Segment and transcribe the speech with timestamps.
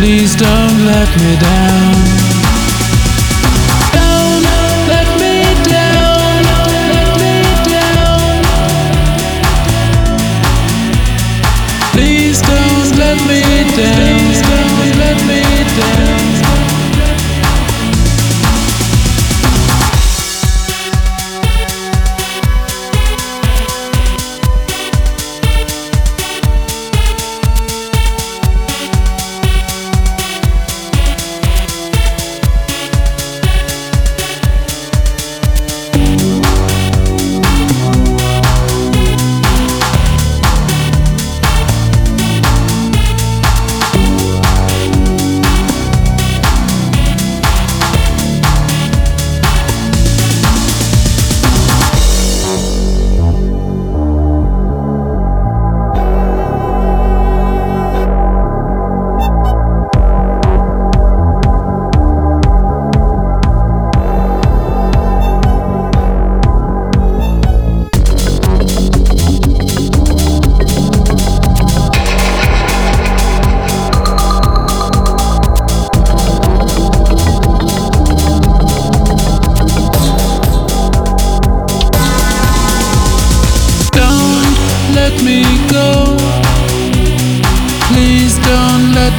[0.00, 2.19] Please don't let me down.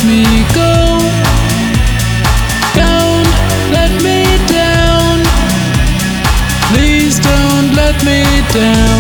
[0.06, 0.24] me
[0.54, 0.72] go
[3.72, 5.24] let me down.
[6.72, 8.91] Please don't let me down.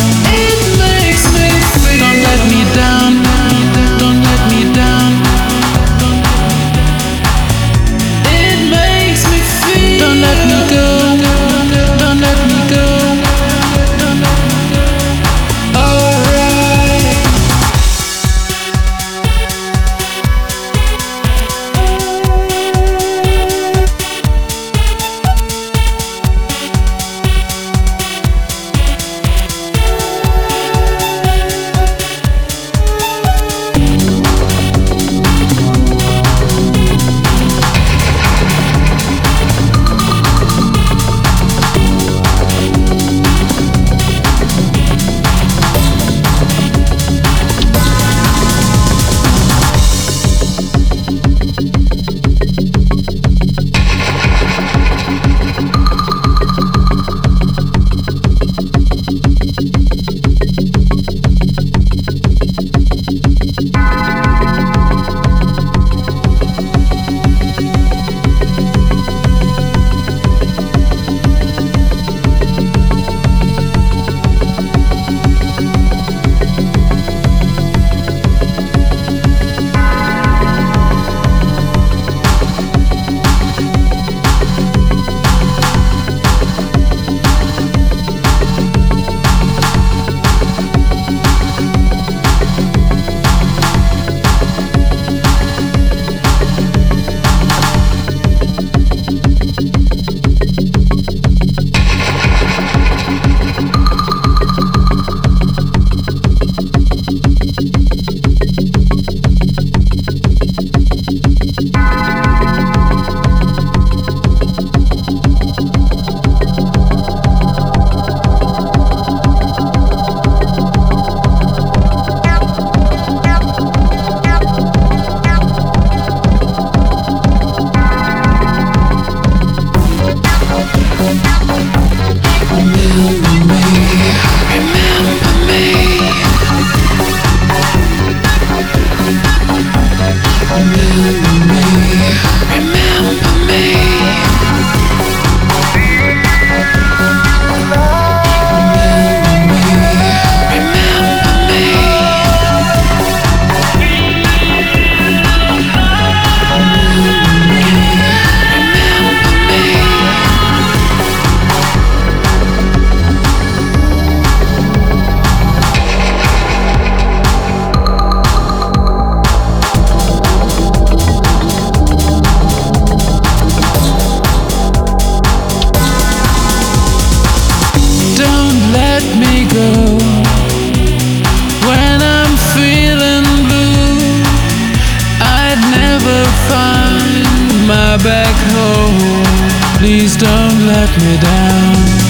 [189.81, 192.00] please don't let me down.